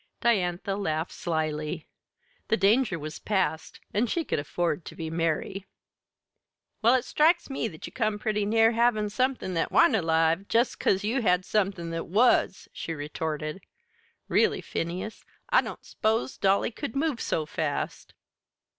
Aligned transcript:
Diantha 0.19 0.75
laughed 0.75 1.11
slyly. 1.11 1.85
The 2.47 2.57
danger 2.57 2.97
was 2.97 3.19
past, 3.19 3.79
and 3.93 4.09
she 4.09 4.25
could 4.25 4.39
afford 4.39 4.83
to 4.85 4.95
be 4.95 5.11
merry. 5.11 5.67
"Well, 6.81 6.95
it 6.95 7.05
strikes 7.05 7.51
me 7.51 7.67
that 7.67 7.85
you 7.85 7.93
come 7.93 8.17
pretty 8.17 8.43
near 8.43 8.71
havin' 8.71 9.11
somethin' 9.11 9.53
that 9.53 9.71
wa'n't 9.71 9.95
alive 9.95 10.47
jest 10.47 10.79
'cause 10.79 11.03
you 11.03 11.21
had 11.21 11.45
somethin' 11.45 11.91
that 11.91 12.07
was!" 12.07 12.67
she 12.73 12.95
retorted. 12.95 13.61
"Really, 14.27 14.59
Phineas, 14.59 15.23
I 15.49 15.61
didn't 15.61 15.85
s'pose 15.85 16.35
Dolly 16.35 16.71
could 16.71 16.95
move 16.95 17.21
so 17.21 17.45
fast!" 17.45 18.15